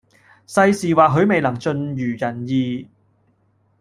[0.47, 2.89] 世事或許未能盡如人意